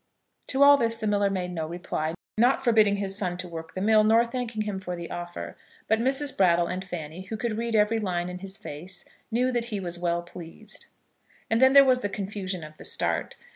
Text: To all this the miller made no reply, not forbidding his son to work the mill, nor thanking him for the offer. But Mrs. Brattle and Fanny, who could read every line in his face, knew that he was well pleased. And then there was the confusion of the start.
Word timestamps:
To 0.47 0.63
all 0.63 0.77
this 0.77 0.97
the 0.97 1.05
miller 1.05 1.29
made 1.29 1.51
no 1.51 1.67
reply, 1.67 2.15
not 2.35 2.63
forbidding 2.63 2.95
his 2.95 3.15
son 3.15 3.37
to 3.37 3.47
work 3.47 3.75
the 3.75 3.81
mill, 3.81 4.03
nor 4.03 4.25
thanking 4.25 4.63
him 4.63 4.79
for 4.79 4.95
the 4.95 5.11
offer. 5.11 5.55
But 5.87 5.99
Mrs. 5.99 6.35
Brattle 6.35 6.65
and 6.65 6.83
Fanny, 6.83 7.25
who 7.25 7.37
could 7.37 7.55
read 7.55 7.75
every 7.75 7.99
line 7.99 8.27
in 8.27 8.39
his 8.39 8.57
face, 8.57 9.05
knew 9.29 9.51
that 9.51 9.65
he 9.65 9.79
was 9.79 9.99
well 9.99 10.23
pleased. 10.23 10.87
And 11.51 11.61
then 11.61 11.73
there 11.73 11.85
was 11.85 11.99
the 11.99 12.09
confusion 12.09 12.63
of 12.63 12.77
the 12.77 12.83
start. 12.83 13.35